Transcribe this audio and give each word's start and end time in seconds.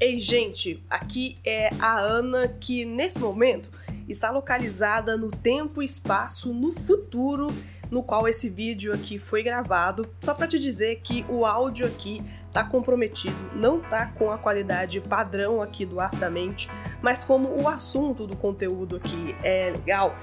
Ei, 0.00 0.18
gente, 0.18 0.82
aqui 0.90 1.36
é 1.44 1.70
a 1.78 1.98
Ana 2.00 2.48
que 2.48 2.84
nesse 2.84 3.18
momento 3.18 3.70
está 4.08 4.28
localizada 4.28 5.16
no 5.16 5.30
tempo 5.30 5.80
e 5.80 5.84
espaço 5.84 6.52
no 6.52 6.72
futuro 6.72 7.54
no 7.90 8.02
qual 8.02 8.26
esse 8.26 8.50
vídeo 8.50 8.92
aqui 8.92 9.18
foi 9.18 9.42
gravado, 9.42 10.04
só 10.20 10.34
para 10.34 10.48
te 10.48 10.58
dizer 10.58 11.00
que 11.02 11.24
o 11.28 11.46
áudio 11.46 11.86
aqui 11.86 12.20
tá 12.52 12.64
comprometido, 12.64 13.36
não 13.54 13.78
tá 13.78 14.06
com 14.16 14.32
a 14.32 14.38
qualidade 14.38 15.00
padrão 15.00 15.62
aqui 15.62 15.86
do 15.86 16.00
Astamente, 16.00 16.68
mas 17.00 17.22
como 17.22 17.48
o 17.60 17.68
assunto 17.68 18.26
do 18.26 18.36
conteúdo 18.36 18.96
aqui 18.96 19.36
é 19.44 19.70
legal 19.70 20.16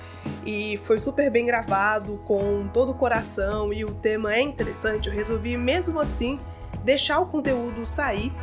e 0.46 0.78
foi 0.84 1.00
super 1.00 1.32
bem 1.32 1.46
gravado, 1.46 2.20
com 2.26 2.68
todo 2.74 2.92
o 2.92 2.96
coração 2.96 3.72
e 3.72 3.86
o 3.86 3.94
tema 3.94 4.34
é 4.34 4.42
interessante, 4.42 5.08
eu 5.08 5.16
resolvi 5.16 5.56
mesmo 5.56 6.00
assim 6.00 6.40
deixar 6.84 7.20
o 7.20 7.28
conteúdo 7.28 7.86
sair 7.86 8.34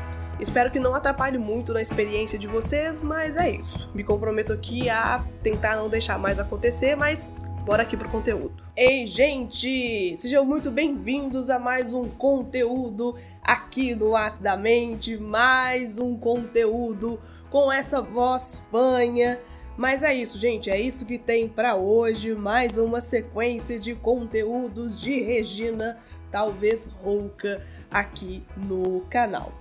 Espero 0.40 0.70
que 0.70 0.78
não 0.78 0.94
atrapalhe 0.94 1.36
muito 1.36 1.72
na 1.72 1.82
experiência 1.82 2.38
de 2.38 2.46
vocês, 2.46 3.02
mas 3.02 3.36
é 3.36 3.50
isso. 3.50 3.90
Me 3.92 4.04
comprometo 4.04 4.52
aqui 4.52 4.88
a 4.88 5.24
tentar 5.42 5.74
não 5.74 5.88
deixar 5.88 6.16
mais 6.16 6.38
acontecer, 6.38 6.94
mas 6.94 7.34
bora 7.64 7.82
aqui 7.82 7.96
pro 7.96 8.08
conteúdo. 8.08 8.62
Ei, 8.76 9.04
gente! 9.04 10.16
Sejam 10.16 10.44
muito 10.44 10.70
bem-vindos 10.70 11.50
a 11.50 11.58
mais 11.58 11.92
um 11.92 12.08
conteúdo 12.08 13.16
aqui 13.42 13.96
no 13.96 14.14
Acidamente, 14.14 15.18
mais 15.18 15.98
um 15.98 16.16
conteúdo 16.16 17.20
com 17.50 17.72
essa 17.72 18.00
voz 18.00 18.62
fanha. 18.70 19.40
Mas 19.76 20.04
é 20.04 20.14
isso, 20.14 20.38
gente, 20.38 20.70
é 20.70 20.80
isso 20.80 21.04
que 21.04 21.18
tem 21.18 21.48
para 21.48 21.74
hoje, 21.74 22.32
mais 22.32 22.78
uma 22.78 23.00
sequência 23.00 23.76
de 23.78 23.92
conteúdos 23.96 25.00
de 25.00 25.20
Regina, 25.20 25.98
talvez 26.30 26.96
rouca, 27.02 27.60
aqui 27.90 28.44
no 28.56 29.00
canal. 29.10 29.52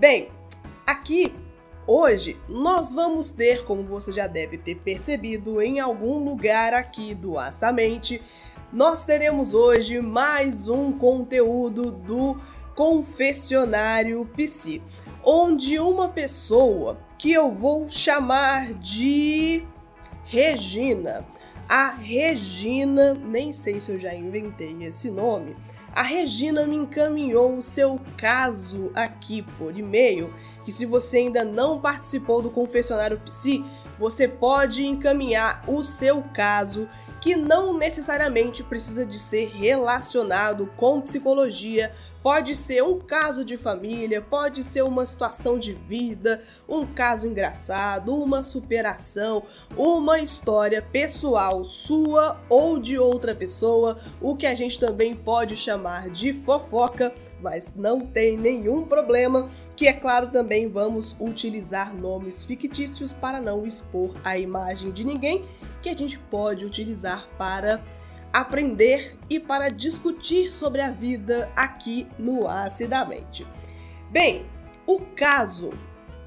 Bem, 0.00 0.30
aqui 0.86 1.30
hoje 1.86 2.40
nós 2.48 2.90
vamos 2.90 3.32
ter, 3.32 3.66
como 3.66 3.82
você 3.82 4.10
já 4.10 4.26
deve 4.26 4.56
ter 4.56 4.76
percebido 4.76 5.60
em 5.60 5.78
algum 5.78 6.24
lugar 6.24 6.72
aqui 6.72 7.14
do 7.14 7.38
Astamente, 7.38 8.22
nós 8.72 9.04
teremos 9.04 9.52
hoje 9.52 10.00
mais 10.00 10.68
um 10.68 10.90
conteúdo 10.90 11.92
do 11.92 12.40
Confessionário 12.74 14.24
Psi, 14.34 14.80
onde 15.22 15.78
uma 15.78 16.08
pessoa 16.08 16.98
que 17.18 17.30
eu 17.30 17.52
vou 17.52 17.86
chamar 17.90 18.72
de 18.72 19.66
Regina. 20.24 21.26
A 21.70 21.90
Regina, 21.90 23.14
nem 23.14 23.52
sei 23.52 23.78
se 23.78 23.92
eu 23.92 23.96
já 23.96 24.12
inventei 24.12 24.76
esse 24.82 25.08
nome, 25.08 25.56
a 25.94 26.02
Regina 26.02 26.66
me 26.66 26.74
encaminhou 26.74 27.54
o 27.54 27.62
seu 27.62 28.00
caso 28.16 28.90
aqui 28.92 29.42
por 29.56 29.78
e-mail. 29.78 30.34
E 30.66 30.72
se 30.72 30.84
você 30.84 31.18
ainda 31.18 31.44
não 31.44 31.80
participou 31.80 32.42
do 32.42 32.50
Confessionário 32.50 33.20
Psi, 33.20 33.64
você 34.00 34.26
pode 34.26 34.84
encaminhar 34.84 35.62
o 35.68 35.84
seu 35.84 36.24
caso, 36.34 36.88
que 37.20 37.36
não 37.36 37.78
necessariamente 37.78 38.64
precisa 38.64 39.06
de 39.06 39.16
ser 39.16 39.50
relacionado 39.50 40.66
com 40.76 41.00
psicologia 41.00 41.92
Pode 42.22 42.54
ser 42.54 42.82
um 42.82 42.98
caso 42.98 43.42
de 43.42 43.56
família, 43.56 44.20
pode 44.20 44.62
ser 44.62 44.82
uma 44.82 45.06
situação 45.06 45.58
de 45.58 45.72
vida, 45.72 46.42
um 46.68 46.84
caso 46.84 47.26
engraçado, 47.26 48.14
uma 48.14 48.42
superação, 48.42 49.44
uma 49.74 50.20
história 50.20 50.82
pessoal 50.82 51.64
sua 51.64 52.38
ou 52.48 52.78
de 52.78 52.98
outra 52.98 53.34
pessoa, 53.34 53.98
o 54.20 54.36
que 54.36 54.46
a 54.46 54.54
gente 54.54 54.78
também 54.78 55.16
pode 55.16 55.56
chamar 55.56 56.10
de 56.10 56.34
fofoca, 56.34 57.10
mas 57.40 57.74
não 57.74 58.00
tem 58.00 58.36
nenhum 58.36 58.84
problema, 58.84 59.48
que 59.74 59.88
é 59.88 59.92
claro 59.94 60.26
também 60.26 60.68
vamos 60.68 61.16
utilizar 61.18 61.96
nomes 61.96 62.44
fictícios 62.44 63.14
para 63.14 63.40
não 63.40 63.64
expor 63.64 64.14
a 64.22 64.36
imagem 64.36 64.90
de 64.90 65.04
ninguém, 65.04 65.46
que 65.80 65.88
a 65.88 65.96
gente 65.96 66.18
pode 66.18 66.66
utilizar 66.66 67.26
para 67.38 67.80
aprender 68.32 69.18
e 69.28 69.40
para 69.40 69.68
discutir 69.68 70.52
sobre 70.52 70.80
a 70.80 70.90
vida 70.90 71.50
aqui 71.56 72.06
no 72.18 72.46
Acidamente. 72.46 73.46
Bem, 74.10 74.46
o 74.86 75.00
caso 75.00 75.72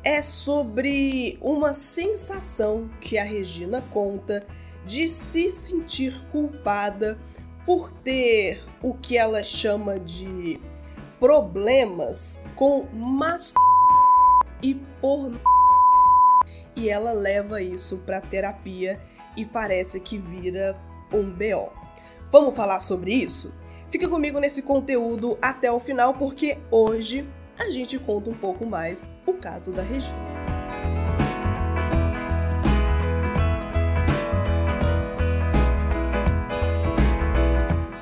é 0.04 0.22
sobre 0.22 1.38
uma 1.42 1.74
sensação 1.74 2.90
que 3.00 3.18
a 3.18 3.24
Regina 3.24 3.82
conta 3.92 4.46
de 4.86 5.08
se 5.08 5.50
sentir 5.50 6.14
culpada 6.32 7.18
por 7.66 7.92
ter 7.92 8.62
o 8.82 8.94
que 8.94 9.18
ela 9.18 9.42
chama 9.44 9.98
de 9.98 10.60
problemas 11.20 12.42
com 12.56 12.86
mas 12.94 13.54
e 14.62 14.76
por 15.00 15.32
e 16.76 16.90
ela 16.90 17.12
leva 17.12 17.62
isso 17.62 18.00
para 18.00 18.20
terapia 18.20 19.00
e 19.38 19.46
parece 19.46 20.00
que 20.00 20.18
vira 20.18 20.76
um 21.14 21.30
BO. 21.30 21.83
Vamos 22.34 22.56
falar 22.56 22.80
sobre 22.80 23.14
isso? 23.14 23.54
Fica 23.92 24.10
comigo 24.10 24.40
nesse 24.40 24.64
conteúdo 24.64 25.38
até 25.40 25.72
o 25.72 25.80
final, 25.80 26.16
porque 26.16 26.58
hoje 26.72 27.30
a 27.60 27.70
gente 27.70 28.00
conta 28.00 28.28
um 28.28 28.34
pouco 28.34 28.66
mais 28.66 29.08
o 29.24 29.34
caso 29.34 29.72
da 29.72 29.84
Regina. 29.84 30.18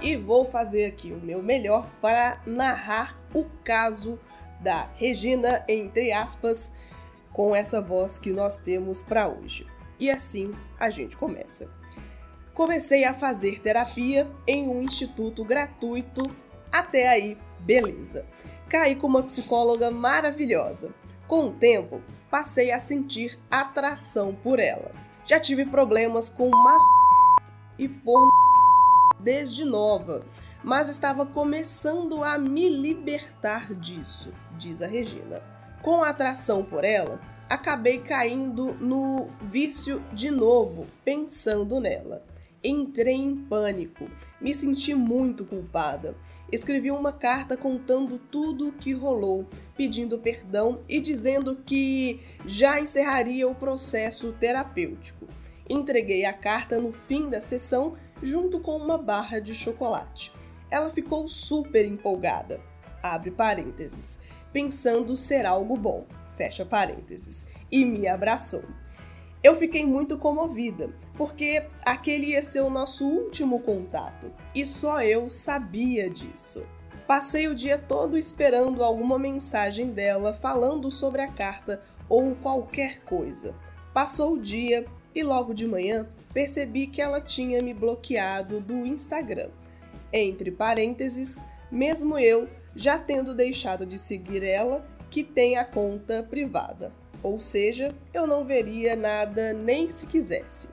E 0.02 0.16
vou 0.16 0.46
fazer 0.46 0.86
aqui 0.86 1.12
o 1.12 1.20
meu 1.20 1.44
melhor 1.44 1.92
para 2.00 2.42
narrar 2.46 3.22
o 3.34 3.44
caso 3.66 4.18
da 4.62 4.88
Regina, 4.94 5.62
entre 5.68 6.14
aspas, 6.14 6.74
com 7.34 7.54
essa 7.54 7.82
voz 7.82 8.18
que 8.18 8.32
nós 8.32 8.56
temos 8.56 9.02
para 9.02 9.28
hoje. 9.28 9.68
E 10.00 10.10
assim 10.10 10.56
a 10.80 10.90
gente 10.90 11.18
começa 11.18 11.81
comecei 12.54 13.06
a 13.06 13.14
fazer 13.14 13.62
terapia 13.62 14.30
em 14.48 14.68
um 14.68 14.82
instituto 14.82 15.44
gratuito. 15.44 16.24
Até 16.72 17.10
aí, 17.10 17.38
beleza. 17.60 18.26
Caí 18.70 18.96
com 18.96 19.08
uma 19.08 19.24
psicóloga 19.24 19.92
maravilhosa. 19.92 20.94
Com 21.28 21.48
o 21.48 21.54
tempo, 21.54 22.02
passei 22.30 22.72
a 22.72 22.80
sentir 22.80 23.38
atração 23.50 24.34
por 24.34 24.60
ela. 24.60 24.92
Já 25.26 25.40
tive 25.40 25.66
problemas 25.66 26.30
com 26.30 26.50
mas 26.50 26.82
e 27.78 27.88
por 27.88 28.30
desde 29.20 29.64
nova, 29.66 30.26
mas 30.64 30.90
estava 30.90 31.26
começando 31.26 32.24
a 32.24 32.38
me 32.38 32.70
libertar 32.70 33.74
disso, 33.74 34.34
diz 34.58 34.82
a 34.82 34.88
Regina. 34.88 35.42
Com 35.82 36.04
a 36.04 36.10
atração 36.10 36.64
por 36.64 36.84
ela, 36.84 37.20
acabei 37.50 38.00
caindo 38.00 38.74
no 38.74 39.30
vício 39.42 40.04
de 40.14 40.30
novo, 40.30 40.88
pensando 41.04 41.80
nela. 41.80 42.31
Entrei 42.64 43.16
em 43.16 43.36
pânico, 43.36 44.08
me 44.40 44.54
senti 44.54 44.94
muito 44.94 45.44
culpada. 45.44 46.16
Escrevi 46.52 46.92
uma 46.92 47.12
carta 47.12 47.58
contando 47.58 48.20
tudo 48.20 48.68
o 48.68 48.74
que 48.74 48.94
rolou, 48.94 49.48
pedindo 49.76 50.20
perdão 50.20 50.82
e 50.88 51.02
dizendo 51.02 51.56
que 51.66 52.20
já 52.46 52.80
encerraria 52.80 53.48
o 53.48 53.56
processo 53.56 54.32
terapêutico. 54.34 55.28
Entreguei 55.68 56.24
a 56.24 56.34
carta 56.34 56.80
no 56.80 56.92
fim 56.92 57.30
da 57.30 57.42
sessão 57.42 57.96
junto 58.22 58.60
com 58.60 58.78
uma 58.78 58.98
barra 58.98 59.40
de 59.40 59.56
chocolate. 59.56 60.32
Ela 60.70 60.92
ficou 60.92 61.28
super 61.28 61.86
empolgada. 61.86 62.62
Abre 63.02 63.32
parênteses, 63.32 64.20
pensando 64.54 65.18
ser 65.18 65.48
algo 65.48 65.76
bom. 65.76 66.06
Fecha 66.38 66.64
parênteses. 66.64 67.48
E 67.72 67.84
me 67.84 68.08
abraçou. 68.08 68.64
Eu 69.44 69.56
fiquei 69.56 69.84
muito 69.84 70.20
comovida, 70.20 70.92
porque 71.18 71.66
aquele 71.84 72.28
ia 72.28 72.44
ser 72.44 72.62
o 72.62 72.70
nosso 72.70 73.08
último 73.08 73.60
contato 73.60 74.32
e 74.54 74.64
só 74.64 75.02
eu 75.02 75.32
sabia 75.32 76.08
disso. 76.08 76.64
Passei 77.08 77.48
o 77.48 77.56
dia 77.56 77.80
todo 77.80 78.20
esperando 78.20 78.84
alguma 78.84 79.18
mensagem 79.18 79.88
dela 79.94 80.32
falando 80.32 80.92
sobre 80.92 81.24
a 81.24 81.28
carta 81.28 81.82
ou 82.08 82.36
qualquer 82.36 83.02
coisa. 83.02 83.56
Passou 83.92 84.34
o 84.34 84.40
dia 84.40 84.86
e 85.14 85.24
logo 85.24 85.56
de 85.56 85.68
manhã 85.68 86.08
percebi 86.32 86.86
que 86.86 87.02
ela 87.02 87.20
tinha 87.20 87.64
me 87.64 87.74
bloqueado 87.74 88.62
do 88.62 88.86
Instagram. 88.86 89.50
Entre 90.14 90.52
parênteses, 90.52 91.44
mesmo 91.72 92.16
eu 92.20 92.48
já 92.76 93.00
tendo 93.00 93.34
deixado 93.34 93.88
de 93.88 93.98
seguir 93.98 94.44
ela, 94.44 94.86
que 95.10 95.24
tem 95.24 95.58
a 95.58 95.66
conta 95.66 96.22
privada 96.22 97.01
ou 97.24 97.40
seja, 97.40 97.94
eu 98.14 98.26
não 98.26 98.46
veria 98.46 98.96
nada 98.96 99.54
nem 99.54 99.90
se 99.90 100.08
quisesse. 100.08 100.70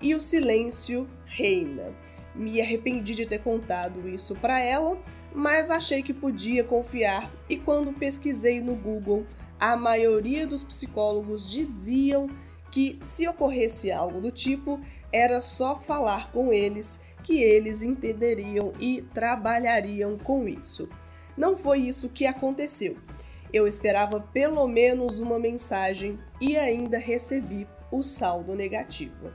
E 0.00 0.14
o 0.14 0.20
silêncio 0.20 1.08
reina. 1.26 1.92
Me 2.34 2.60
arrependi 2.60 3.14
de 3.14 3.26
ter 3.26 3.38
contado 3.38 4.08
isso 4.08 4.34
para 4.34 4.58
ela, 4.58 4.98
mas 5.32 5.70
achei 5.70 6.02
que 6.02 6.12
podia 6.12 6.64
confiar 6.64 7.32
e 7.48 7.56
quando 7.56 7.92
pesquisei 7.92 8.60
no 8.60 8.74
Google, 8.74 9.26
a 9.58 9.76
maioria 9.76 10.46
dos 10.46 10.62
psicólogos 10.62 11.48
diziam 11.48 12.28
que 12.70 12.98
se 13.00 13.26
ocorresse 13.28 13.92
algo 13.92 14.20
do 14.20 14.32
tipo, 14.32 14.80
era 15.12 15.40
só 15.40 15.76
falar 15.76 16.32
com 16.32 16.52
eles 16.52 17.00
que 17.22 17.40
eles 17.40 17.82
entenderiam 17.82 18.72
e 18.80 19.00
trabalhariam 19.14 20.18
com 20.18 20.48
isso. 20.48 20.88
Não 21.36 21.56
foi 21.56 21.82
isso 21.82 22.08
que 22.08 22.26
aconteceu. 22.26 22.96
Eu 23.54 23.68
esperava 23.68 24.18
pelo 24.18 24.66
menos 24.66 25.20
uma 25.20 25.38
mensagem 25.38 26.18
e 26.40 26.56
ainda 26.56 26.98
recebi 26.98 27.68
o 27.88 28.02
saldo 28.02 28.52
negativo. 28.56 29.32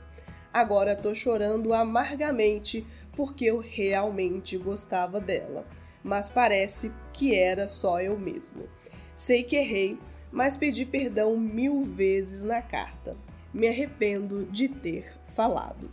Agora 0.52 0.94
tô 0.94 1.14
chorando 1.14 1.72
amargamente 1.72 2.86
porque 3.16 3.46
eu 3.46 3.60
realmente 3.60 4.58
gostava 4.58 5.18
dela, 5.18 5.66
mas 6.04 6.28
parece 6.28 6.92
que 7.14 7.34
era 7.34 7.66
só 7.66 7.98
eu 8.02 8.18
mesmo. 8.18 8.68
Sei 9.14 9.42
que 9.42 9.56
errei, 9.56 9.98
mas 10.30 10.54
pedi 10.54 10.84
perdão 10.84 11.34
mil 11.38 11.86
vezes 11.86 12.42
na 12.42 12.60
carta. 12.60 13.16
Me 13.54 13.68
arrependo 13.68 14.44
de 14.44 14.68
ter 14.68 15.14
falado. 15.34 15.90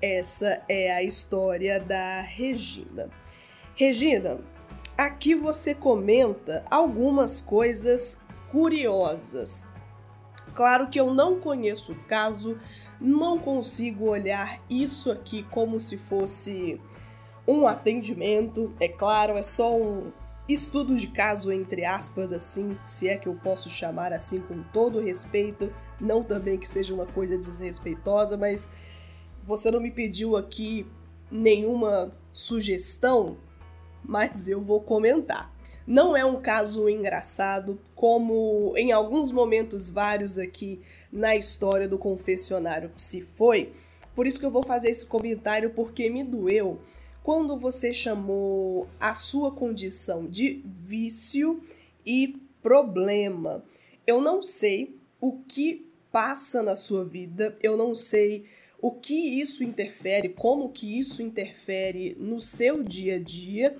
Essa 0.00 0.62
é 0.70 0.90
a 0.90 1.02
história 1.02 1.78
da 1.78 2.22
Regina. 2.22 3.10
Regina, 3.74 4.38
aqui 4.98 5.32
você 5.36 5.76
comenta 5.76 6.64
algumas 6.68 7.40
coisas 7.40 8.20
curiosas. 8.50 9.68
Claro 10.56 10.88
que 10.88 10.98
eu 10.98 11.14
não 11.14 11.38
conheço 11.38 11.92
o 11.92 12.04
caso, 12.04 12.58
não 13.00 13.38
consigo 13.38 14.06
olhar 14.06 14.60
isso 14.68 15.12
aqui 15.12 15.44
como 15.44 15.78
se 15.78 15.96
fosse 15.96 16.80
um 17.46 17.68
atendimento. 17.68 18.74
É 18.80 18.88
claro, 18.88 19.34
é 19.34 19.42
só 19.44 19.76
um 19.76 20.10
estudo 20.48 20.96
de 20.96 21.06
caso, 21.06 21.52
entre 21.52 21.84
aspas, 21.84 22.32
assim, 22.32 22.76
se 22.84 23.08
é 23.08 23.16
que 23.16 23.28
eu 23.28 23.34
posso 23.36 23.70
chamar 23.70 24.12
assim 24.12 24.40
com 24.40 24.64
todo 24.72 25.00
respeito. 25.00 25.72
Não 26.00 26.24
também 26.24 26.58
que 26.58 26.66
seja 26.66 26.92
uma 26.92 27.06
coisa 27.06 27.38
desrespeitosa, 27.38 28.36
mas 28.36 28.68
você 29.44 29.70
não 29.70 29.80
me 29.80 29.92
pediu 29.92 30.36
aqui 30.36 30.86
nenhuma 31.30 32.12
sugestão, 32.32 33.38
mas 34.08 34.48
eu 34.48 34.62
vou 34.62 34.80
comentar. 34.80 35.54
Não 35.86 36.16
é 36.16 36.24
um 36.24 36.40
caso 36.40 36.88
engraçado, 36.88 37.78
como 37.94 38.74
em 38.76 38.90
alguns 38.90 39.30
momentos 39.30 39.88
vários 39.88 40.38
aqui 40.38 40.80
na 41.12 41.36
história 41.36 41.86
do 41.86 41.98
confessionário 41.98 42.90
se 42.96 43.20
foi. 43.20 43.72
Por 44.14 44.26
isso 44.26 44.40
que 44.40 44.46
eu 44.46 44.50
vou 44.50 44.62
fazer 44.62 44.90
esse 44.90 45.04
comentário 45.04 45.70
porque 45.70 46.08
me 46.08 46.24
doeu 46.24 46.80
quando 47.22 47.56
você 47.56 47.92
chamou 47.92 48.88
a 48.98 49.12
sua 49.12 49.52
condição 49.52 50.26
de 50.26 50.62
vício 50.64 51.62
e 52.04 52.36
problema. 52.62 53.62
Eu 54.06 54.20
não 54.20 54.42
sei 54.42 54.96
o 55.20 55.38
que 55.46 55.86
passa 56.10 56.62
na 56.62 56.74
sua 56.74 57.04
vida, 57.04 57.56
eu 57.62 57.76
não 57.76 57.94
sei 57.94 58.46
o 58.80 58.92
que 58.92 59.14
isso 59.14 59.64
interfere, 59.64 60.28
como 60.28 60.70
que 60.70 60.98
isso 60.98 61.22
interfere 61.22 62.16
no 62.18 62.40
seu 62.40 62.82
dia 62.82 63.16
a 63.16 63.18
dia 63.18 63.76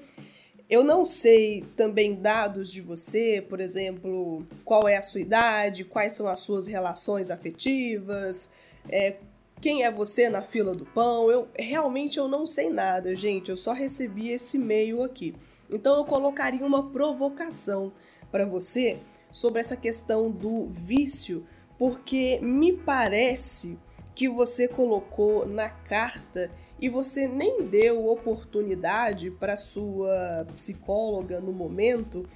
eu 0.69 0.85
não 0.85 1.05
sei 1.05 1.65
também 1.77 2.15
dados 2.15 2.71
de 2.71 2.83
você, 2.83 3.45
por 3.49 3.59
exemplo, 3.59 4.47
qual 4.65 4.87
é 4.87 4.97
a 4.97 5.03
sua 5.03 5.21
idade, 5.21 5.85
quais 5.85 6.13
são 6.13 6.29
as 6.29 6.41
suas 6.41 6.67
relações 6.67 7.31
afetivas, 7.31 8.51
é, 8.89 9.17
quem 9.61 9.83
é 9.83 9.91
você 9.91 10.29
na 10.29 10.43
fila 10.43 10.75
do 10.75 10.85
pão. 10.85 11.31
Eu 11.31 11.49
realmente 11.57 12.19
eu 12.19 12.29
não 12.29 12.47
sei 12.47 12.69
nada, 12.69 13.15
gente. 13.15 13.51
Eu 13.51 13.57
só 13.57 13.73
recebi 13.73 14.31
esse 14.31 14.59
e-mail 14.59 15.03
aqui. 15.03 15.35
Então 15.71 15.97
eu 15.97 16.05
colocaria 16.05 16.65
uma 16.65 16.91
provocação 16.91 17.93
para 18.31 18.45
você 18.45 18.99
sobre 19.31 19.61
essa 19.61 19.77
questão 19.77 20.31
do 20.31 20.67
vício, 20.69 21.47
porque 21.79 22.39
me 22.43 22.73
parece 22.73 23.79
que 24.19 24.29
você 24.29 24.67
colocou 24.67 25.47
na 25.47 25.69
carta 25.71 26.51
e 26.81 26.89
você 26.89 27.29
nem 27.29 27.63
deu 27.69 28.05
oportunidade 28.09 29.31
para 29.31 29.57
sua 29.57 30.45
psicóloga 30.57 31.41
no 31.41 31.53
momento 31.53 32.29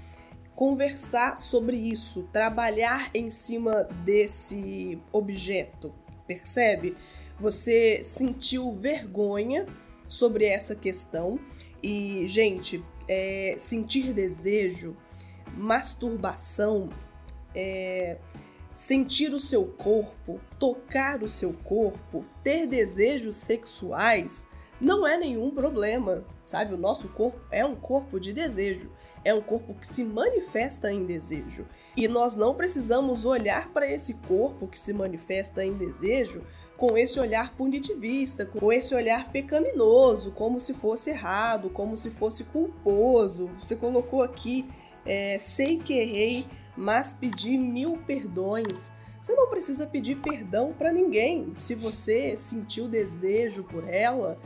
conversar 0.54 1.36
sobre 1.36 1.76
isso, 1.76 2.28
trabalhar 2.32 3.10
em 3.12 3.28
cima 3.28 3.82
desse 4.04 4.96
objeto, 5.10 5.92
percebe? 6.24 6.96
Você 7.40 8.00
sentiu 8.04 8.70
vergonha 8.70 9.66
sobre 10.06 10.44
essa 10.44 10.76
questão 10.76 11.36
e, 11.82 12.24
gente, 12.28 12.80
é, 13.08 13.56
sentir 13.58 14.12
desejo, 14.12 14.96
masturbação, 15.56 16.90
é, 17.52 18.18
sentir 18.72 19.32
o 19.34 19.40
seu 19.40 19.64
corpo, 19.66 20.40
tocar 20.58 21.22
o 21.22 21.28
seu 21.28 21.52
corpo, 21.52 22.22
ter 22.42 22.66
desejos 22.66 23.36
sexuais, 23.36 24.46
não 24.80 25.06
é 25.06 25.16
nenhum 25.16 25.50
problema, 25.50 26.24
sabe? 26.46 26.74
O 26.74 26.78
nosso 26.78 27.08
corpo 27.08 27.40
é 27.50 27.64
um 27.64 27.76
corpo 27.76 28.18
de 28.18 28.32
desejo, 28.32 28.90
é 29.24 29.32
um 29.32 29.40
corpo 29.40 29.74
que 29.74 29.86
se 29.86 30.02
manifesta 30.02 30.92
em 30.92 31.04
desejo. 31.04 31.66
E 31.96 32.08
nós 32.08 32.34
não 32.34 32.54
precisamos 32.54 33.24
olhar 33.24 33.68
para 33.68 33.90
esse 33.90 34.14
corpo 34.14 34.66
que 34.66 34.80
se 34.80 34.92
manifesta 34.92 35.64
em 35.64 35.74
desejo 35.74 36.44
com 36.76 36.98
esse 36.98 37.20
olhar 37.20 37.54
punitivista, 37.54 38.44
com 38.44 38.72
esse 38.72 38.92
olhar 38.92 39.30
pecaminoso, 39.30 40.32
como 40.32 40.58
se 40.58 40.74
fosse 40.74 41.10
errado, 41.10 41.70
como 41.70 41.96
se 41.96 42.10
fosse 42.10 42.42
culposo. 42.42 43.48
Você 43.60 43.76
colocou 43.76 44.20
aqui, 44.20 44.68
é, 45.06 45.38
sei 45.38 45.78
que 45.78 45.92
errei, 45.92 46.44
mas 46.76 47.12
pedir 47.12 47.56
mil 47.58 47.98
perdões. 47.98 48.92
Você 49.20 49.34
não 49.34 49.48
precisa 49.48 49.86
pedir 49.86 50.16
perdão 50.16 50.72
para 50.72 50.92
ninguém. 50.92 51.52
Se 51.58 51.74
você 51.74 52.34
sentiu 52.34 52.88
desejo 52.88 53.62
por 53.64 53.88
ela, 53.88 54.38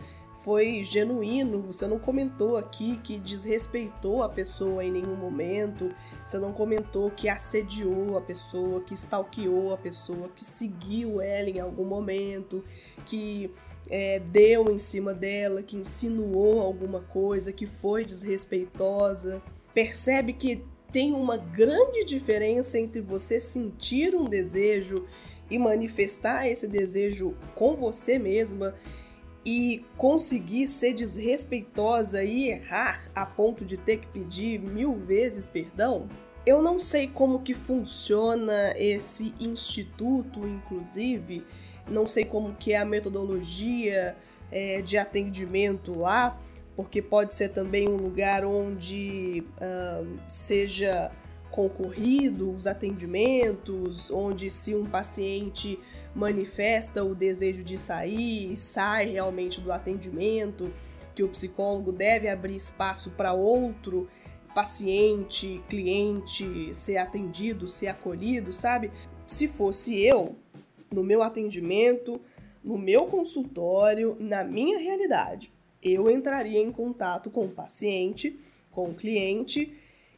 foi 0.47 0.85
genuíno, 0.85 1.63
você 1.63 1.89
não 1.89 1.99
comentou 1.99 2.57
aqui 2.57 3.01
que 3.03 3.19
desrespeitou 3.19 4.23
a 4.23 4.29
pessoa 4.29 4.85
em 4.85 4.93
nenhum 4.93 5.17
momento, 5.17 5.93
você 6.25 6.39
não 6.39 6.53
comentou 6.53 7.11
que 7.11 7.29
assediou 7.29 8.17
a 8.17 8.21
pessoa, 8.21 8.81
que 8.81 8.95
stalkeou 8.95 9.75
a 9.75 9.77
pessoa, 9.77 10.29
que 10.29 10.45
seguiu 10.45 11.21
ela 11.21 11.51
em 11.51 11.59
algum 11.59 11.85
momento, 11.85 12.63
que 13.05 13.51
é, 13.91 14.21
deu 14.21 14.71
em 14.71 14.79
cima 14.79 15.13
dela, 15.13 15.65
que 15.65 15.77
insinuou 15.77 16.61
alguma 16.61 17.01
coisa, 17.01 17.53
que 17.53 17.67
foi 17.67 18.05
desrespeitosa. 18.05 19.43
Percebe 19.75 20.33
que 20.33 20.65
tem 20.93 21.13
uma 21.13 21.37
grande 21.37 22.05
diferença 22.05 22.79
entre 22.79 23.01
você 23.01 23.39
sentir 23.39 24.15
um 24.15 24.25
desejo 24.25 25.07
e 25.51 25.59
manifestar 25.59 26.49
esse 26.49 26.67
desejo 26.67 27.37
com 27.55 27.77
você 27.77 28.19
mesma 28.19 28.75
e 29.45 29.85
conseguir 29.97 30.67
ser 30.67 30.93
desrespeitosa 30.93 32.25
e 32.25 32.51
errar 32.51 33.09
a 33.15 33.25
ponto 33.25 33.65
de 33.65 33.77
ter 33.77 33.99
que 33.99 34.09
pedir 34.09 34.59
mil 34.59 34.95
vezes 34.95 35.47
perdão? 35.47 36.09
Eu 36.45 36.63
não 36.63 36.79
sei 36.79 37.09
como 37.09 37.43
que 37.43 37.55
funciona 37.55 38.73
esse 38.77 39.35
instituto, 39.39 40.47
inclusive, 40.47 41.45
não 41.89 42.09
sei 42.09 42.25
como 42.25 42.55
que 42.55 42.73
é 42.73 42.79
a 42.79 42.85
metodologia 42.85 44.17
é, 44.51 44.81
de 44.81 44.97
atendimento 44.97 45.97
lá, 45.97 46.41
porque 46.77 47.01
pode 47.01 47.35
ser 47.35 47.49
também 47.49 47.89
um 47.89 47.97
lugar 47.97 48.45
onde 48.45 49.43
uh, 49.57 50.19
seja 50.29 51.11
concorrido 51.51 52.53
os 52.53 52.67
atendimentos, 52.67 54.11
onde 54.11 54.51
se 54.51 54.75
um 54.75 54.85
paciente 54.85 55.79
manifesta 56.15 57.03
o 57.03 57.15
desejo 57.15 57.65
de 57.65 57.79
sair 57.79 58.53
e 58.53 58.57
sai 58.57 59.07
realmente 59.11 59.59
do 59.59 59.73
atendimento, 59.73 60.71
que 61.15 61.23
o 61.23 61.29
psicólogo 61.29 61.93
deve 61.93 62.29
abrir 62.29 62.57
espaço 62.57 63.13
para 63.13 63.33
outro 63.33 64.07
paciente, 64.55 65.63
cliente 65.69 66.75
ser 66.75 66.99
atendido, 66.99 67.67
ser 67.67 67.89
acolhido, 67.89 68.53
sabe? 68.53 68.91
Se 69.27 69.49
fosse 69.49 69.99
eu, 69.99 70.37
no 70.93 71.03
meu 71.03 71.23
atendimento, 71.23 72.21
no 72.63 72.77
meu 72.77 73.07
consultório, 73.07 74.17
na 74.21 74.45
minha 74.45 74.79
realidade, 74.79 75.53
eu 75.93 76.11
entraria 76.11 76.61
em 76.61 76.73
contato 76.73 77.31
com 77.31 77.45
o 77.45 77.51
paciente, 77.51 78.39
com 78.71 78.91
o 78.91 78.95
cliente 78.95 79.73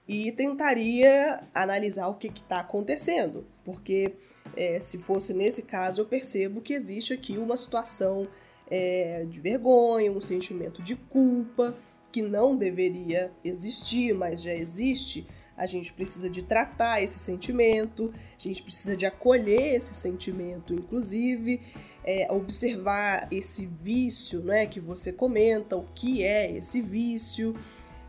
e 0.07 0.33
tentaria 0.33 1.41
analisar 1.55 2.09
o 2.09 2.15
que 2.15 2.29
está 2.29 2.61
acontecendo, 2.61 3.47
porque 3.65 4.15
é, 4.57 4.81
se 4.81 4.99
fosse 4.99 5.35
nesse 5.35 5.63
caso, 5.63 6.01
eu 6.01 6.07
percebo 6.07 6.61
que 6.61 6.73
existe 6.73 7.13
aqui 7.13 7.37
uma 7.37 7.57
situação 7.57 8.27
é, 8.71 9.25
de 9.29 9.41
vergonha, 9.41 10.11
um 10.11 10.21
sentimento 10.21 10.83
de 10.83 10.97
culpa 10.97 11.77
que 12.11 12.23
não 12.23 12.57
deveria 12.57 13.31
existir, 13.45 14.15
mas 14.15 14.43
já 14.43 14.55
existe. 14.55 15.27
A 15.59 15.67
gente 15.67 15.93
precisa 15.93 16.31
de 16.31 16.41
tratar 16.41 17.03
esse 17.03 17.19
sentimento, 17.19 18.15
a 18.15 18.41
gente 18.41 18.63
precisa 18.63 18.97
de 18.97 19.05
acolher 19.05 19.75
esse 19.75 19.93
sentimento, 19.93 20.73
inclusive, 20.73 21.61
é, 22.05 22.31
observar 22.31 23.27
esse 23.31 23.67
vício 23.67 24.41
né, 24.41 24.67
que 24.67 24.79
você 24.79 25.13
comenta, 25.13 25.77
o 25.77 25.85
que 25.95 26.23
é 26.23 26.51
esse 26.57 26.81
vício, 26.81 27.57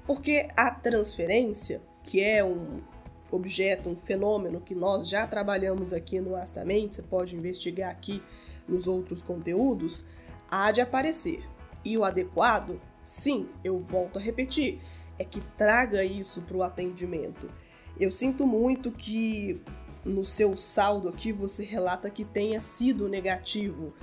porque 0.06 0.48
a 0.56 0.70
transferência, 0.70 1.82
que 2.04 2.24
é 2.24 2.44
um 2.44 2.82
objeto, 3.32 3.90
um 3.90 3.96
fenômeno 3.96 4.62
que 4.62 4.76
nós 4.76 5.10
já 5.10 5.26
trabalhamos 5.26 5.92
aqui 5.92 6.20
no 6.20 6.36
Astamente, 6.36 6.96
você 6.96 7.02
pode 7.02 7.36
investigar 7.36 7.90
aqui 7.90 8.22
nos 8.68 8.86
outros 8.86 9.24
conteúdos, 9.24 10.06
há 10.50 10.72
de 10.72 10.82
aparecer. 10.82 11.44
E 11.84 11.98
o 11.98 12.04
adequado, 12.04 12.80
sim, 13.04 13.50
eu 13.64 13.80
volto 13.80 14.20
a 14.20 14.22
repetir, 14.22 14.80
é 15.20 15.26
que 15.26 15.42
traga 15.58 16.04
isso 16.04 16.42
para 16.44 16.58
o 16.58 16.64
atendimento. 16.64 17.52
Eu 18.00 18.10
sinto 18.10 18.48
muito 18.48 18.92
que 18.92 19.62
no 20.06 20.26
seu 20.26 20.56
saldo 20.56 21.10
aqui 21.10 21.34
você 21.34 21.66
relata 21.66 22.10
que 22.10 22.24
tenha 22.24 22.62
sido 22.62 23.10
negativo. 23.10 23.94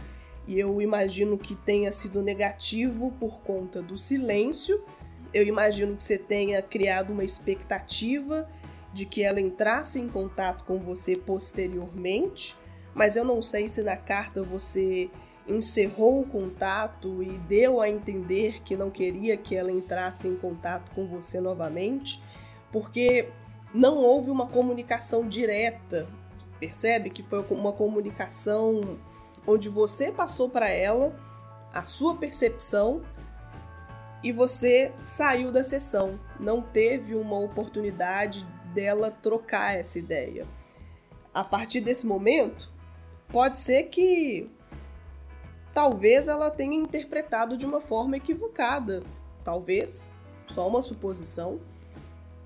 E 0.46 0.58
eu 0.60 0.80
imagino 0.80 1.38
que 1.38 1.56
tenha 1.56 1.90
sido 1.90 2.22
negativo 2.22 3.10
por 3.18 3.40
conta 3.40 3.82
do 3.82 3.96
silêncio. 3.96 4.84
Eu 5.32 5.44
imagino 5.44 5.96
que 5.96 6.04
você 6.04 6.18
tenha 6.18 6.60
criado 6.62 7.12
uma 7.12 7.24
expectativa 7.24 8.48
de 8.92 9.06
que 9.06 9.22
ela 9.22 9.40
entrasse 9.40 9.98
em 9.98 10.08
contato 10.08 10.64
com 10.64 10.78
você 10.78 11.16
posteriormente, 11.16 12.56
mas 12.94 13.16
eu 13.16 13.24
não 13.24 13.42
sei 13.42 13.68
se 13.68 13.82
na 13.82 13.96
carta 13.96 14.42
você 14.42 15.10
encerrou 15.48 16.20
o 16.20 16.26
contato 16.26 17.22
e 17.22 17.38
deu 17.38 17.80
a 17.80 17.88
entender 17.88 18.62
que 18.62 18.76
não 18.76 18.90
queria 18.90 19.36
que 19.36 19.54
ela 19.54 19.70
entrasse 19.70 20.26
em 20.26 20.36
contato 20.36 20.90
com 20.92 21.06
você 21.06 21.40
novamente, 21.40 22.22
porque 22.72 23.28
não 23.72 23.98
houve 23.98 24.30
uma 24.30 24.46
comunicação 24.46 25.28
direta. 25.28 26.08
Percebe 26.58 27.10
que 27.10 27.22
foi 27.22 27.44
uma 27.50 27.72
comunicação 27.72 28.98
onde 29.46 29.68
você 29.68 30.10
passou 30.10 30.48
para 30.48 30.68
ela 30.68 31.14
a 31.72 31.84
sua 31.84 32.16
percepção 32.16 33.02
e 34.22 34.32
você 34.32 34.92
saiu 35.02 35.52
da 35.52 35.62
sessão, 35.62 36.18
não 36.40 36.60
teve 36.62 37.14
uma 37.14 37.38
oportunidade 37.38 38.44
dela 38.74 39.10
trocar 39.10 39.76
essa 39.76 39.98
ideia. 39.98 40.46
A 41.32 41.44
partir 41.44 41.80
desse 41.80 42.06
momento, 42.06 42.72
pode 43.28 43.58
ser 43.58 43.84
que 43.84 44.50
talvez 45.76 46.26
ela 46.26 46.50
tenha 46.50 46.74
interpretado 46.74 47.54
de 47.54 47.66
uma 47.66 47.82
forma 47.82 48.16
equivocada, 48.16 49.02
talvez, 49.44 50.10
só 50.46 50.66
uma 50.66 50.80
suposição. 50.80 51.60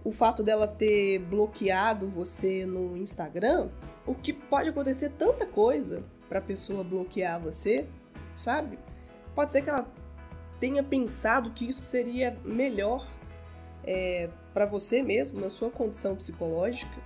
O 0.03 0.11
fato 0.11 0.43
dela 0.43 0.67
ter 0.67 1.21
bloqueado 1.21 2.09
você 2.09 2.67
no 2.67 2.97
Instagram, 2.97 3.69
o 4.05 4.17
que 4.17 4.33
pode 4.33 4.71
acontecer 4.71 5.11
tanta 5.11 5.47
coisa 5.47 6.03
para 6.29 6.41
a 6.41 6.43
pessoa 6.43 6.83
bloquear 6.83 7.41
você, 7.41 7.87
sabe? 8.35 8.81
Pode 9.33 9.53
ser 9.53 9.63
que 9.63 9.71
ela 9.71 9.89
tenha 10.59 10.83
pensado 10.83 11.53
que 11.53 11.71
isso 11.71 11.83
seria 11.83 12.37
melhor 12.45 13.07
é, 13.85 14.29
para 14.53 14.67
você 14.67 15.05
mesmo, 15.05 15.41
na 15.41 15.51
sua 15.51 15.71
condição 15.71 16.17
psicológica, 16.17 17.01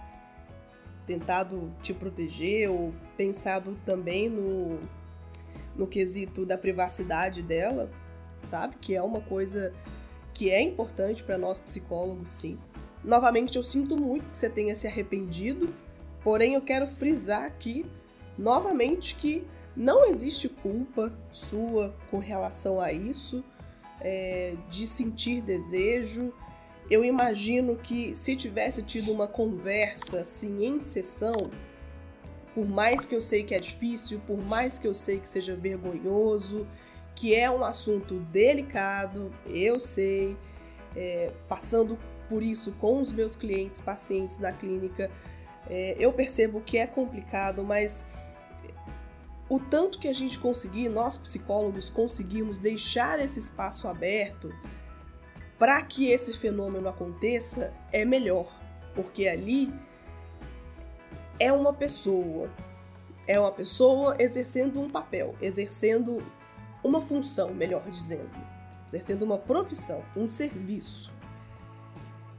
tentado 1.04 1.70
te 1.82 1.92
proteger 1.92 2.70
ou 2.70 2.94
pensado 3.14 3.76
também 3.84 4.30
no, 4.30 4.80
no 5.76 5.86
quesito 5.86 6.46
da 6.46 6.56
privacidade 6.56 7.42
dela, 7.42 7.90
sabe? 8.46 8.76
Que 8.80 8.94
é 8.94 9.02
uma 9.02 9.20
coisa 9.20 9.72
que 10.32 10.50
é 10.50 10.60
importante 10.60 11.22
para 11.22 11.38
nós 11.38 11.58
psicólogos, 11.58 12.30
sim. 12.30 12.58
Novamente, 13.02 13.56
eu 13.56 13.62
sinto 13.62 13.96
muito 13.96 14.30
que 14.30 14.38
você 14.38 14.48
tenha 14.48 14.74
se 14.74 14.86
arrependido, 14.86 15.74
porém 16.22 16.54
eu 16.54 16.62
quero 16.62 16.86
frisar 16.86 17.44
aqui 17.44 17.86
novamente 18.36 19.14
que 19.14 19.46
não 19.76 20.04
existe 20.06 20.48
culpa 20.48 21.12
sua 21.30 21.94
com 22.10 22.18
relação 22.18 22.80
a 22.80 22.92
isso, 22.92 23.44
é, 24.00 24.54
de 24.68 24.86
sentir 24.86 25.40
desejo. 25.40 26.32
Eu 26.90 27.04
imagino 27.04 27.76
que 27.76 28.14
se 28.14 28.36
tivesse 28.36 28.82
tido 28.82 29.12
uma 29.12 29.26
conversa 29.26 30.20
assim 30.20 30.64
em 30.64 30.80
sessão, 30.80 31.36
por 32.54 32.66
mais 32.66 33.04
que 33.04 33.14
eu 33.14 33.20
sei 33.20 33.42
que 33.42 33.54
é 33.54 33.58
difícil, 33.58 34.20
por 34.26 34.38
mais 34.38 34.78
que 34.78 34.86
eu 34.86 34.94
sei 34.94 35.18
que 35.18 35.28
seja 35.28 35.56
vergonhoso, 35.56 36.66
que 37.14 37.34
é 37.34 37.50
um 37.50 37.64
assunto 37.64 38.20
delicado, 38.20 39.32
eu 39.46 39.80
sei, 39.80 40.36
é, 40.94 41.32
passando 41.48 41.98
por 42.28 42.42
isso 42.42 42.72
com 42.80 43.00
os 43.00 43.12
meus 43.12 43.34
clientes, 43.36 43.80
pacientes 43.80 44.38
na 44.38 44.52
clínica. 44.52 45.10
É, 45.68 45.96
eu 45.98 46.12
percebo 46.12 46.60
que 46.60 46.78
é 46.78 46.86
complicado, 46.86 47.62
mas 47.64 48.04
o 49.48 49.58
tanto 49.58 49.98
que 49.98 50.08
a 50.08 50.12
gente 50.12 50.38
conseguir, 50.38 50.88
nós 50.88 51.18
psicólogos 51.18 51.90
conseguimos 51.90 52.58
deixar 52.58 53.20
esse 53.20 53.38
espaço 53.38 53.88
aberto 53.88 54.52
para 55.58 55.80
que 55.82 56.10
esse 56.10 56.36
fenômeno 56.38 56.88
aconteça, 56.88 57.72
é 57.92 58.04
melhor, 58.04 58.52
porque 58.94 59.28
ali 59.28 59.72
é 61.38 61.52
uma 61.52 61.72
pessoa, 61.72 62.50
é 63.26 63.38
uma 63.38 63.52
pessoa 63.52 64.16
exercendo 64.18 64.80
um 64.80 64.88
papel, 64.88 65.34
exercendo 65.40 66.22
uma 66.82 67.00
função, 67.00 67.52
melhor 67.52 67.88
dizendo, 67.90 68.30
exercendo 68.86 69.22
uma 69.22 69.38
profissão, 69.38 70.04
um 70.16 70.28
serviço. 70.28 71.12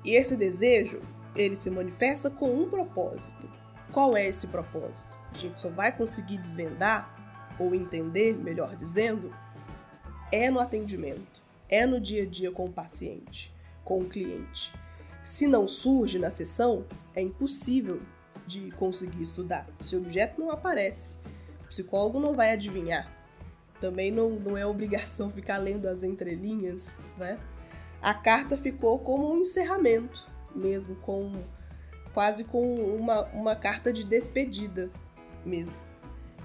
E 0.03 0.15
esse 0.15 0.37
desejo, 0.37 1.01
ele 1.35 1.55
se 1.55 1.69
manifesta 1.69 2.29
com 2.29 2.53
um 2.53 2.69
propósito. 2.69 3.49
Qual 3.91 4.15
é 4.15 4.27
esse 4.27 4.47
propósito? 4.47 5.15
A 5.33 5.37
gente 5.37 5.59
só 5.59 5.69
vai 5.69 5.91
conseguir 5.91 6.37
desvendar 6.37 7.13
ou 7.59 7.73
entender, 7.73 8.35
melhor 8.35 8.75
dizendo, 8.75 9.33
é 10.31 10.49
no 10.49 10.59
atendimento, 10.59 11.43
é 11.67 11.85
no 11.85 11.99
dia 11.99 12.23
a 12.23 12.25
dia 12.25 12.51
com 12.51 12.65
o 12.65 12.71
paciente, 12.71 13.53
com 13.83 13.99
o 13.99 14.07
cliente. 14.07 14.73
Se 15.23 15.47
não 15.47 15.67
surge 15.67 16.19
na 16.19 16.29
sessão, 16.29 16.85
é 17.15 17.21
impossível 17.21 18.01
de 18.45 18.71
conseguir 18.71 19.21
estudar. 19.21 19.67
Se 19.79 19.95
o 19.95 19.99
objeto 19.99 20.39
não 20.39 20.51
aparece, 20.51 21.19
o 21.63 21.67
psicólogo 21.67 22.19
não 22.19 22.33
vai 22.33 22.51
adivinhar. 22.51 23.11
Também 23.79 24.11
não, 24.11 24.31
não 24.31 24.57
é 24.57 24.65
obrigação 24.65 25.29
ficar 25.33 25.57
lendo 25.57 25.87
as 25.87 26.03
entrelinhas, 26.03 26.99
né? 27.17 27.39
a 28.05 28.13
carta 28.13 28.55
ficou 28.55 28.99
como 28.99 29.33
um 29.33 29.39
encerramento, 29.39 30.23
mesmo 30.53 30.95
com 30.97 31.43
quase 32.13 32.43
com 32.43 32.75
uma, 32.95 33.23
uma 33.29 33.55
carta 33.55 33.91
de 33.91 34.03
despedida 34.03 34.91
mesmo, 35.43 35.83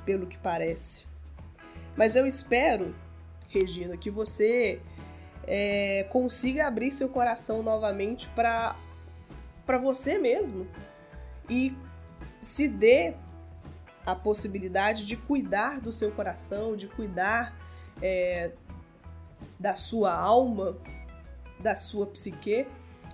pelo 0.07 0.27
que 0.27 0.39
parece. 0.39 1.05
Mas 1.95 2.17
eu 2.17 2.27
espero, 2.27 2.95
Regina, 3.47 3.95
que 3.99 4.11
você 4.11 4.81
é, 5.47 6.07
consiga 6.11 6.67
abrir 6.67 6.93
seu 6.93 7.11
coração 7.11 7.63
novamente 7.63 8.27
para 8.29 8.75
para 9.67 9.77
você 9.77 10.19
mesmo 10.19 10.67
e 11.49 11.77
se 12.41 12.69
dê 12.69 13.15
a 14.05 14.15
possibilidade 14.15 15.07
de 15.07 15.17
cuidar 15.17 15.81
do 15.81 15.93
seu 15.93 16.11
coração, 16.13 16.75
de 16.75 16.87
cuidar 16.89 17.55
é, 18.03 18.53
da 19.59 19.75
sua 19.75 20.15
alma, 20.15 20.77
da 21.61 21.77
sua 21.77 22.07
psique 22.07 22.67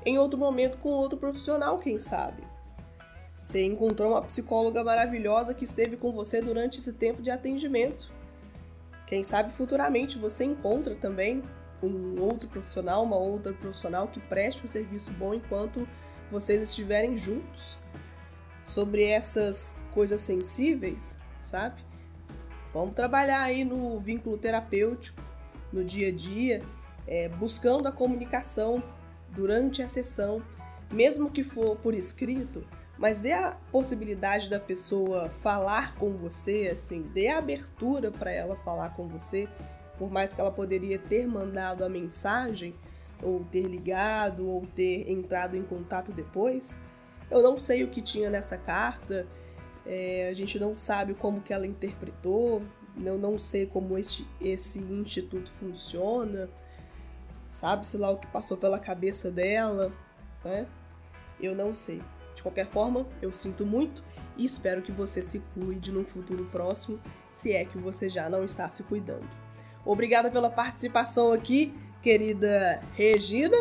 em 0.05 0.19
outro 0.19 0.39
momento 0.39 0.79
com 0.79 0.91
outro 0.91 1.19
profissional, 1.19 1.79
quem 1.79 1.99
sabe. 1.99 2.45
Você 3.41 3.65
encontrou 3.65 4.13
uma 4.13 4.23
psicóloga 4.23 4.83
maravilhosa 4.85 5.53
que 5.53 5.65
esteve 5.65 5.97
com 5.97 6.13
você 6.13 6.41
durante 6.41 6.79
esse 6.79 6.95
tempo 6.95 7.23
de 7.23 7.31
atendimento. 7.31 8.13
Quem 9.07 9.23
sabe 9.23 9.53
futuramente 9.53 10.19
você 10.19 10.45
encontra 10.45 10.95
também 10.95 11.43
um 11.83 12.21
outro 12.21 12.49
profissional, 12.49 13.03
uma 13.03 13.17
outra 13.17 13.53
profissional 13.53 14.09
que 14.09 14.21
preste 14.21 14.65
um 14.65 14.69
serviço 14.69 15.13
bom 15.13 15.35
enquanto 15.35 15.87
vocês 16.31 16.61
estiverem 16.69 17.17
juntos. 17.17 17.79
Sobre 18.67 19.05
essas 19.05 19.75
coisas 19.95 20.21
sensíveis, 20.21 21.19
sabe? 21.41 21.83
Vamos 22.73 22.95
trabalhar 22.95 23.41
aí 23.41 23.65
no 23.65 23.99
vínculo 23.99 24.37
terapêutico, 24.37 25.23
no 25.73 25.83
dia 25.83 26.09
a 26.09 26.13
dia, 26.13 26.63
é, 27.07 27.29
buscando 27.29 27.89
a 27.89 27.93
comunicação 27.93 28.83
durante 29.31 29.83
a 29.83 29.89
sessão, 29.89 30.43
mesmo 30.93 31.31
que 31.31 31.43
for 31.43 31.77
por 31.77 31.95
escrito, 31.95 32.67
mas 32.99 33.21
dê 33.21 33.33
a 33.33 33.53
possibilidade 33.71 34.51
da 34.51 34.59
pessoa 34.59 35.31
falar 35.41 35.95
com 35.97 36.17
você, 36.17 36.69
assim, 36.73 37.03
dê 37.03 37.29
a 37.29 37.39
abertura 37.39 38.11
para 38.11 38.31
ela 38.31 38.57
falar 38.57 38.95
com 38.95 39.07
você, 39.07 39.49
por 39.99 40.11
mais 40.11 40.33
que 40.33 40.41
ela 40.41 40.51
poderia 40.51 40.99
ter 40.99 41.27
mandado 41.27 41.85
a 41.85 41.89
mensagem, 41.89 42.75
ou 43.23 43.45
ter 43.45 43.63
ligado, 43.63 44.47
ou 44.47 44.67
ter 44.67 45.11
entrado 45.11 45.57
em 45.57 45.63
contato 45.63 46.13
depois. 46.13 46.79
Eu 47.31 47.43
não 47.43 47.59
sei 47.59 47.83
o 47.85 47.89
que 47.89 48.01
tinha 48.01 48.31
nessa 48.31 48.57
carta, 48.57 49.27
é, 49.85 50.29
a 50.29 50.33
gente 50.33 50.59
não 50.59 50.77
sabe 50.77 51.15
como 51.15 51.41
que 51.41 51.53
ela 51.53 51.67
interpretou, 51.67 52.63
eu 53.05 53.19
não 53.19 53.37
sei 53.37 53.67
como 53.67 53.99
esse, 53.99 54.27
esse 54.41 54.79
instituto 54.79 55.51
funciona, 55.51 56.49
Sabe-se 57.49 57.97
lá 57.97 58.11
o 58.11 58.19
que 58.19 58.27
passou 58.27 58.57
pela 58.57 58.79
cabeça 58.79 59.31
dela, 59.31 59.93
né? 60.45 60.67
Eu 61.41 61.55
não 61.55 61.73
sei. 61.73 62.03
De 62.35 62.43
qualquer 62.43 62.67
forma, 62.67 63.07
eu 63.23 63.33
sinto 63.33 63.65
muito 63.65 64.03
e 64.37 64.45
espero 64.45 64.83
que 64.83 64.93
você 64.93 65.23
se 65.23 65.41
cuide 65.55 65.91
no 65.93 66.05
futuro 66.05 66.45
próximo, 66.47 67.01
se 67.31 67.53
é 67.53 67.65
que 67.65 67.79
você 67.79 68.09
já 68.09 68.29
não 68.29 68.45
está 68.45 68.69
se 68.69 68.83
cuidando. 68.83 69.29
Obrigada 69.85 70.31
pela 70.31 70.51
participação 70.51 71.33
aqui, 71.33 71.73
querida 72.03 72.83
Regina. 72.95 73.57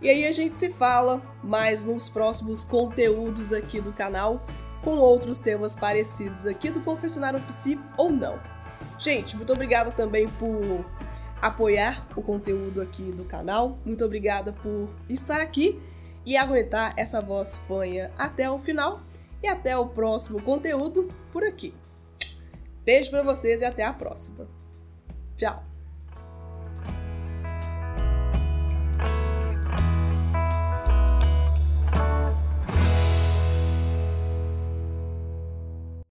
E 0.00 0.10
aí 0.10 0.26
a 0.26 0.32
gente 0.32 0.58
se 0.58 0.70
fala 0.70 1.22
mais 1.42 1.84
nos 1.84 2.08
próximos 2.08 2.62
conteúdos 2.62 3.52
aqui 3.52 3.80
do 3.80 3.92
canal 3.92 4.44
com 4.82 4.98
outros 4.98 5.38
temas 5.38 5.74
parecidos 5.74 6.46
aqui 6.46 6.70
do 6.70 6.80
Confessionário 6.80 7.40
Psi 7.42 7.78
ou 7.96 8.10
não. 8.10 8.38
Gente, 8.98 9.36
muito 9.36 9.52
obrigada 9.52 9.90
também 9.90 10.28
por 10.28 10.84
apoiar 11.40 12.06
o 12.14 12.22
conteúdo 12.22 12.80
aqui 12.80 13.02
do 13.02 13.24
canal. 13.24 13.78
Muito 13.84 14.04
obrigada 14.04 14.52
por 14.52 14.88
estar 15.08 15.40
aqui 15.40 15.80
e 16.24 16.36
aguentar 16.36 16.92
essa 16.96 17.20
voz 17.20 17.56
fanha 17.56 18.10
até 18.18 18.50
o 18.50 18.58
final. 18.58 19.00
E 19.42 19.48
até 19.48 19.76
o 19.76 19.86
próximo 19.86 20.42
conteúdo 20.42 21.08
por 21.30 21.44
aqui. 21.44 21.74
Beijo 22.84 23.10
para 23.10 23.22
vocês 23.22 23.60
e 23.60 23.64
até 23.64 23.84
a 23.84 23.92
próxima. 23.92 24.48
Tchau! 25.36 25.75